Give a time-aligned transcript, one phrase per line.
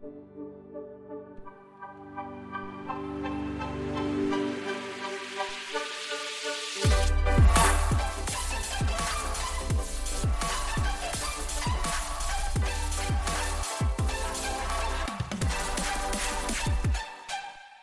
[0.00, 0.06] On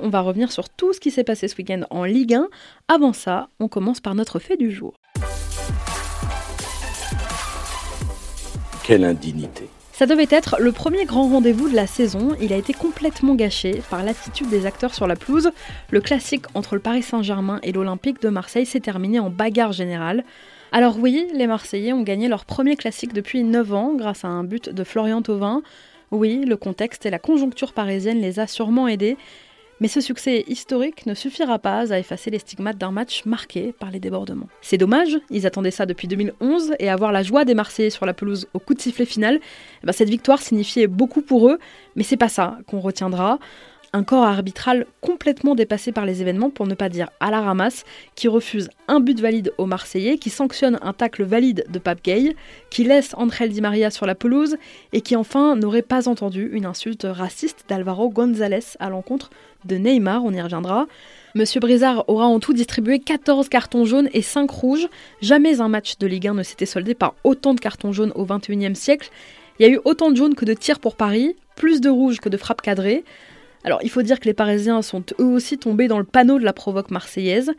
[0.10, 2.48] va revenir sur tout ce qui s'est passé ce week-end en Ligue 1.
[2.88, 4.94] Avant ça, on commence par notre fait du jour.
[8.84, 9.68] Quelle indignité.
[9.98, 12.36] Ça devait être le premier grand rendez-vous de la saison.
[12.42, 15.52] Il a été complètement gâché par l'attitude des acteurs sur la pelouse.
[15.90, 20.26] Le classique entre le Paris Saint-Germain et l'Olympique de Marseille s'est terminé en bagarre générale.
[20.74, 24.44] Alors oui, les Marseillais ont gagné leur premier classique depuis 9 ans grâce à un
[24.44, 25.62] but de Florian Thauvin.
[26.12, 29.16] Oui, le contexte et la conjoncture parisienne les a sûrement aidés,
[29.80, 33.92] mais ce succès historique ne suffira pas à effacer les stigmates d'un match marqué par
[33.92, 34.48] les débordements.
[34.62, 38.14] C'est dommage, ils attendaient ça depuis 2011 et avoir la joie des Marseillais sur la
[38.14, 39.40] pelouse au coup de sifflet final,
[39.84, 41.60] eh ben, cette victoire signifiait beaucoup pour eux,
[41.96, 43.40] mais c'est pas ça qu'on retiendra
[43.96, 47.86] un corps arbitral complètement dépassé par les événements, pour ne pas dire à la ramasse,
[48.16, 52.36] qui refuse un but valide aux Marseillais, qui sanctionne un tacle valide de Pape Gay,
[52.70, 54.58] qui laisse André Di Maria sur la pelouse,
[54.92, 59.30] et qui enfin n'aurait pas entendu une insulte raciste d'Alvaro González à l'encontre
[59.64, 60.88] de Neymar, on y reviendra.
[61.34, 64.90] Monsieur Brizard aura en tout distribué 14 cartons jaunes et 5 rouges.
[65.22, 68.26] Jamais un match de Ligue 1 ne s'était soldé par autant de cartons jaunes au
[68.26, 69.10] XXIe siècle.
[69.58, 72.20] Il y a eu autant de jaunes que de tirs pour Paris, plus de rouges
[72.20, 73.06] que de frappes cadrées.
[73.66, 76.46] Alors il faut dire que les Parisiens sont eux aussi tombés dans le panneau de
[76.46, 77.52] la provoque marseillaise.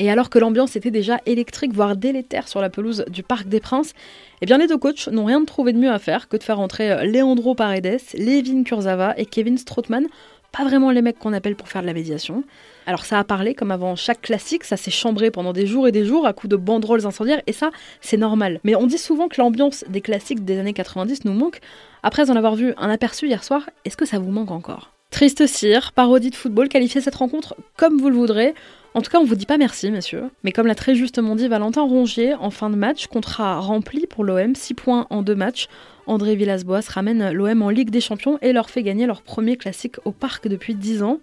[0.00, 3.60] Et alors que l'ambiance était déjà électrique, voire délétère sur la pelouse du Parc des
[3.60, 3.92] Princes,
[4.40, 6.58] eh bien les deux coachs n'ont rien trouvé de mieux à faire que de faire
[6.58, 10.06] entrer euh, Leandro Paredes, Levin Kurzava et Kevin Strootman,
[10.50, 12.42] pas vraiment les mecs qu'on appelle pour faire de la médiation.
[12.86, 15.92] Alors ça a parlé comme avant chaque classique, ça s'est chambré pendant des jours et
[15.92, 18.58] des jours à coups de banderoles incendiaires et ça c'est normal.
[18.64, 21.60] Mais on dit souvent que l'ambiance des classiques des années 90 nous manque.
[22.02, 24.92] Après en avoir vu un aperçu hier soir, est-ce que ça vous manque encore?
[25.12, 28.54] Triste cire, parodie de football, qualifiez cette rencontre comme vous le voudrez.
[28.94, 30.24] En tout cas, on vous dit pas merci, messieurs.
[30.42, 34.24] Mais comme l'a très justement dit Valentin Rongier, en fin de match, contrat rempli pour
[34.24, 35.68] l'OM, 6 points en deux matchs.
[36.06, 39.96] André Villas-Boas ramène l'OM en Ligue des Champions et leur fait gagner leur premier classique
[40.06, 41.18] au parc depuis 10 ans.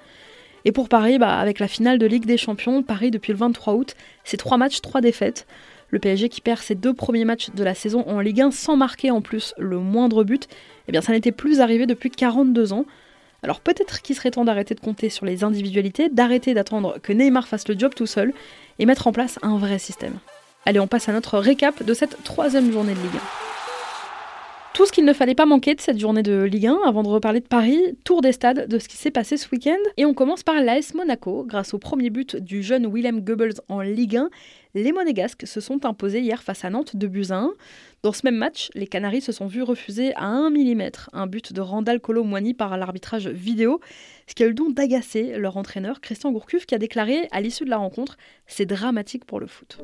[0.66, 3.74] Et pour Paris, bah, avec la finale de Ligue des Champions, Paris depuis le 23
[3.74, 5.48] août, c'est 3 matchs, 3 défaites.
[5.90, 8.78] Le PSG qui perd ses deux premiers matchs de la saison en Ligue 1 sans
[8.78, 10.48] marquer en plus le moindre but,
[10.88, 12.86] eh bien ça n'était plus arrivé depuis 42 ans.
[13.44, 17.48] Alors peut-être qu'il serait temps d'arrêter de compter sur les individualités, d'arrêter d'attendre que Neymar
[17.48, 18.34] fasse le job tout seul
[18.80, 20.20] et mettre en place un vrai système.
[20.66, 23.20] Allez, on passe à notre récap de cette troisième journée de Ligue 1.
[24.80, 27.10] Tout ce qu'il ne fallait pas manquer de cette journée de Ligue 1 avant de
[27.10, 29.76] reparler de Paris, tour des stades de ce qui s'est passé ce week-end.
[29.98, 33.82] Et on commence par l'AS Monaco, grâce au premier but du jeune Willem Goebbels en
[33.82, 34.30] Ligue 1.
[34.76, 37.52] Les Monégasques se sont imposés hier face à Nantes de buts 1.
[38.04, 41.52] Dans ce même match, les Canaries se sont vus refuser à 1 mm un but
[41.52, 43.82] de Randall Colomwani par l'arbitrage vidéo,
[44.28, 47.42] ce qui a eu le don d'agacer leur entraîneur Christian Gourcuff qui a déclaré à
[47.42, 48.16] l'issue de la rencontre
[48.48, 49.80] C'est dramatique pour le foot.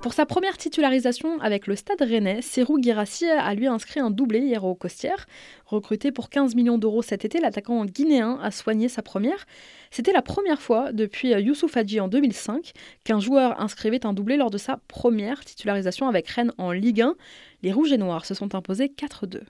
[0.00, 4.38] Pour sa première titularisation avec le Stade Rennais, Serou Girassi a lui inscrit un doublé
[4.38, 5.26] hier au Costières.
[5.66, 9.44] Recruté pour 15 millions d'euros cet été, l'attaquant guinéen a soigné sa première.
[9.90, 12.72] C'était la première fois depuis Youssouf Hadji en 2005
[13.02, 17.16] qu'un joueur inscrivait un doublé lors de sa première titularisation avec Rennes en Ligue 1.
[17.64, 19.40] Les Rouges et Noirs se sont imposés 4-2.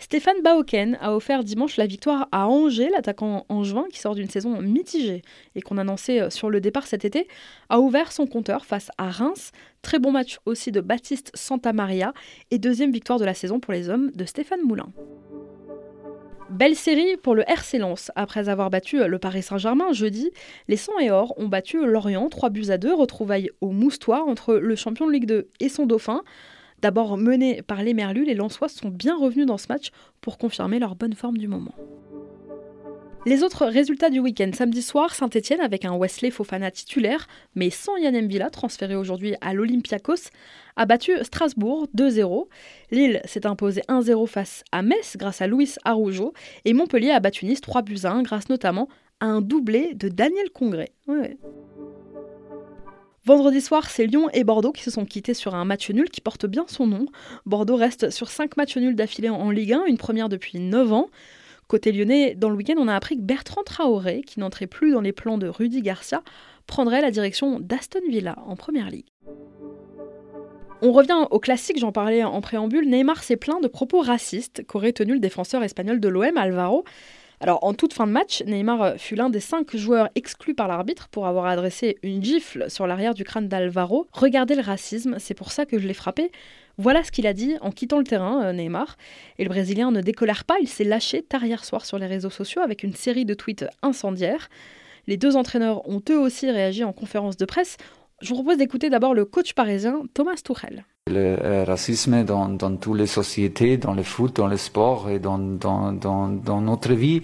[0.00, 4.60] Stéphane Bauken a offert dimanche la victoire à Angers, l'attaquant angevin qui sort d'une saison
[4.60, 5.22] mitigée
[5.56, 7.26] et qu'on annonçait euh, sur le départ cet été,
[7.68, 9.50] a ouvert son compteur face à Reims.
[9.82, 12.12] Très bon match aussi de Baptiste Santamaria
[12.52, 14.88] et deuxième victoire de la saison pour les hommes de Stéphane Moulin.
[16.48, 18.10] Belle série pour le RC Lens.
[18.14, 20.30] Après avoir battu le Paris Saint-Germain jeudi,
[20.68, 24.54] les 100 et Or ont battu Lorient 3 buts à 2, retrouvailles au moustoir entre
[24.54, 26.22] le champion de Ligue 2 et son dauphin.
[26.82, 29.90] D'abord menés par les Merlus, les Lensois sont bien revenus dans ce match
[30.20, 31.74] pour confirmer leur bonne forme du moment.
[33.26, 37.96] Les autres résultats du week-end, samedi soir, Saint-Etienne avec un Wesley Fofana titulaire, mais sans
[37.96, 40.30] Yann Mbila, transféré aujourd'hui à l'Olympiakos,
[40.76, 42.46] a battu Strasbourg 2-0.
[42.90, 46.32] Lille s'est imposé 1-0 face à Metz grâce à Luis Aroujo,
[46.64, 48.88] et Montpellier a battu Nice 3 1 grâce notamment
[49.20, 50.92] à un doublé de Daniel Congré.
[53.28, 56.22] Vendredi soir, c'est Lyon et Bordeaux qui se sont quittés sur un match nul qui
[56.22, 57.04] porte bien son nom.
[57.44, 61.10] Bordeaux reste sur 5 matchs nuls d'affilée en Ligue 1, une première depuis 9 ans.
[61.66, 65.02] Côté lyonnais, dans le week-end, on a appris que Bertrand Traoré, qui n'entrait plus dans
[65.02, 66.22] les plans de Rudy Garcia,
[66.66, 69.12] prendrait la direction d'Aston Villa en Première Ligue.
[70.80, 74.92] On revient au classique, j'en parlais en préambule, Neymar s'est plaint de propos racistes qu'aurait
[74.94, 76.82] tenu le défenseur espagnol de l'OM, Alvaro.
[77.40, 81.08] Alors, en toute fin de match, Neymar fut l'un des cinq joueurs exclus par l'arbitre
[81.08, 84.08] pour avoir adressé une gifle sur l'arrière du crâne d'Alvaro.
[84.12, 86.32] Regardez le racisme, c'est pour ça que je l'ai frappé.
[86.78, 88.96] Voilà ce qu'il a dit en quittant le terrain, euh, Neymar.
[89.38, 92.30] Et le Brésilien ne décolère pas, il s'est lâché tard hier soir sur les réseaux
[92.30, 94.48] sociaux avec une série de tweets incendiaires.
[95.06, 97.78] Les deux entraîneurs ont eux aussi réagi en conférence de presse.
[98.20, 100.84] Je vous propose d'écouter d'abord le coach parisien Thomas Tuchel.
[101.06, 105.20] Le euh, racisme dans, dans toutes les sociétés, dans le foot, dans le sport et
[105.20, 107.22] dans, dans, dans, dans notre vie,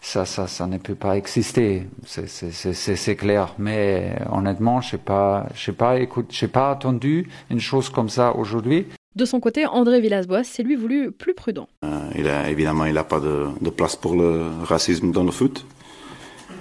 [0.00, 1.88] ça, ça, ça ne peut pas exister.
[2.04, 3.56] C'est clair.
[3.58, 8.86] Mais honnêtement, je n'ai pas, pas, écoute, pas attendu une chose comme ça aujourd'hui.
[9.16, 11.66] De son côté, André Villas-Boas s'est lui voulu plus prudent.
[11.84, 15.32] Euh, il a, évidemment, il n'a pas de, de, place pour le racisme dans le
[15.32, 15.66] foot.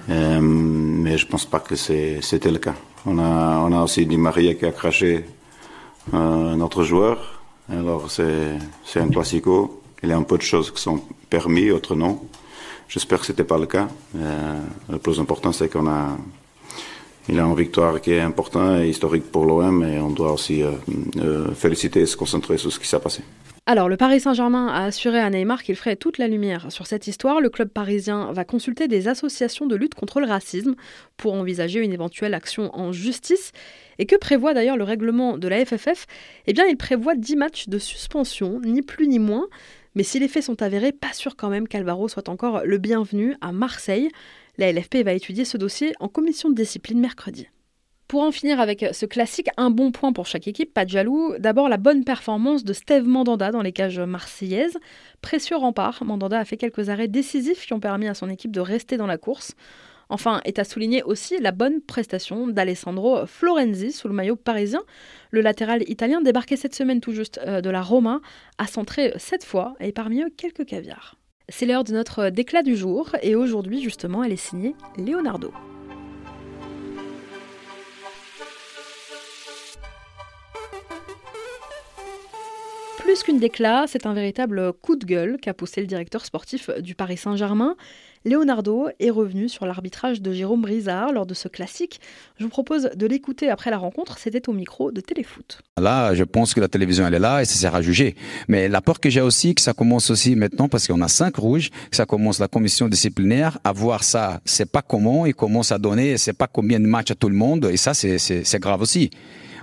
[0.09, 2.73] Euh, mais je ne pense pas que c'était le cas.
[3.09, 5.24] On a, aussi Di Maria qui a craché
[6.13, 7.42] euh, notre joueur.
[7.71, 9.81] Alors c'est un classico.
[10.04, 11.00] Il y a un peu de choses qui sont
[11.30, 12.19] permis, autres non.
[12.89, 13.88] J'espère que ce n'était pas le cas.
[14.18, 14.59] Euh,
[14.89, 16.18] le plus important, c'est qu'on a,
[17.30, 20.62] il a une victoire qui est importante et historique pour l'OM et on doit aussi
[20.62, 23.24] euh, féliciter et se concentrer sur ce qui s'est passé.
[23.69, 27.05] Alors, le Paris Saint-Germain a assuré à Neymar qu'il ferait toute la lumière sur cette
[27.05, 27.41] histoire.
[27.41, 30.75] Le club parisien va consulter des associations de lutte contre le racisme
[31.17, 33.51] pour envisager une éventuelle action en justice.
[33.99, 36.05] Et que prévoit d'ailleurs le règlement de la FFF
[36.45, 39.47] Eh bien, il prévoit 10 matchs de suspension, ni plus ni moins.
[39.95, 43.35] Mais si les faits sont avérés, pas sûr quand même qu'Alvaro soit encore le bienvenu
[43.41, 44.07] à Marseille.
[44.57, 47.49] La LFP va étudier ce dossier en commission de discipline mercredi.
[48.07, 51.33] Pour en finir avec ce classique, un bon point pour chaque équipe, pas de jaloux.
[51.39, 54.77] D'abord la bonne performance de Steve Mandanda dans les cages marseillaises.
[55.21, 58.62] Précieux rempart, Mandanda a fait quelques arrêts décisifs qui ont permis à son équipe de
[58.62, 59.56] rester dans la course.
[60.07, 64.83] Enfin, est à souligner aussi la bonne prestation d'Alessandro Florenzi sous le maillot parisien.
[65.31, 68.21] Le latéral italien débarqué cette semaine tout juste euh, de la Roma
[68.57, 71.18] a centré sept fois et parmi eux quelques caviars.
[71.50, 75.51] C'est l'heure de notre déclat du jour et aujourd'hui justement elle est signée Leonardo.
[83.07, 86.94] Plus qu'une déclat, c'est un véritable coup de gueule qu'a poussé le directeur sportif du
[86.94, 87.77] Paris Saint-Germain.
[88.25, 92.01] Leonardo est revenu sur l'arbitrage de Jérôme Brizard lors de ce classique.
[92.38, 95.62] Je vous propose de l'écouter après la rencontre, c'était au micro de Téléfoot.
[95.80, 98.18] Là, je pense que la télévision, elle est là et ça sert à juger.
[98.50, 101.38] Mais la peur que j'ai aussi, que ça commence aussi maintenant, parce qu'on a cinq
[101.38, 105.71] rouges, que ça commence la commission disciplinaire à voir ça, c'est pas comment, ils commencent
[105.71, 108.81] à donner, c'est pas combien de matchs à tout le monde, et ça, c'est grave
[108.81, 109.12] aussi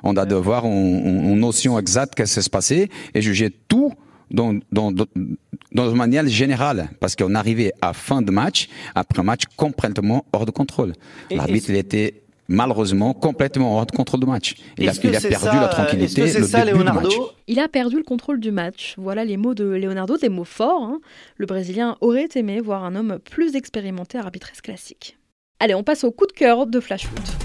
[0.04, 3.92] on doit devoir une, notion exacte qu'est-ce qui s'est passé et juger tout
[4.30, 9.24] dans, dans, dans, une manière générale, parce qu'on arrivait à fin de match, après un
[9.24, 10.92] match complètement hors de contrôle.
[11.30, 14.54] L'arbitre, il était malheureusement complètement hors de contrôle de match.
[14.78, 17.28] Il a, il a perdu la tranquillité, le ça, début Leonardo du match.
[17.46, 18.94] Il a perdu le contrôle du match.
[18.98, 20.82] Voilà les mots de Leonardo, des mots forts.
[20.82, 21.00] Hein.
[21.36, 25.16] Le Brésilien aurait aimé voir un homme plus expérimenté à arbitresse classique.
[25.60, 27.43] Allez, on passe au coup de cœur de Flash Foot.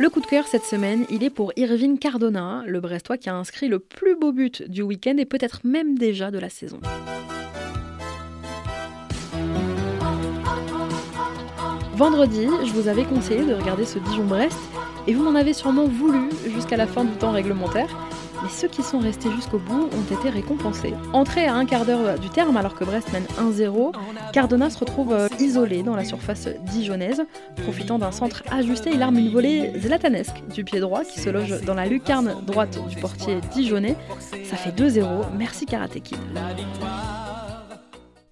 [0.00, 3.36] Le coup de cœur cette semaine, il est pour Irving Cardona, le Brestois qui a
[3.36, 6.80] inscrit le plus beau but du week-end et peut-être même déjà de la saison.
[11.94, 14.58] Vendredi, je vous avais conseillé de regarder ce Dijon-Brest
[15.06, 17.88] et vous m'en avez sûrement voulu jusqu'à la fin du temps réglementaire
[18.44, 20.92] mais ceux qui sont restés jusqu'au bout ont été récompensés.
[21.12, 23.92] Entré à un quart d'heure du terme alors que Brest mène 1-0,
[24.32, 27.24] Cardona se retrouve euh, isolé dans la surface dijonnaise.
[27.62, 31.62] Profitant d'un centre ajusté, il arme une volée zlatanesque du pied droit qui se loge
[31.62, 33.96] dans la lucarne droite du portier dijonnais.
[34.44, 35.06] Ça fait 2-0,
[35.36, 36.18] merci Karate Kid.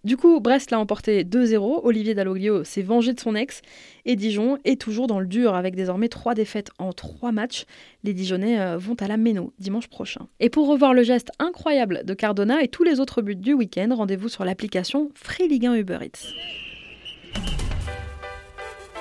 [0.05, 1.81] Du coup, Brest l'a emporté 2-0.
[1.85, 3.63] Olivier Dalloglio s'est vengé de son ex.
[4.05, 7.67] Et Dijon est toujours dans le dur avec désormais trois défaites en trois matchs.
[8.03, 10.27] Les Dijonnais euh, vont à la Méno dimanche prochain.
[10.41, 13.89] Et pour revoir le geste incroyable de Cardona et tous les autres buts du week-end,
[13.95, 16.33] rendez-vous sur l'application Free Ligue 1 Uber Eats.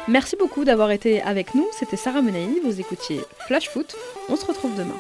[0.07, 1.65] Merci beaucoup d'avoir été avec nous.
[1.71, 2.47] C'était Sarah Menei.
[2.63, 3.95] Vous écoutiez Flash Foot.
[4.29, 4.97] On se retrouve demain.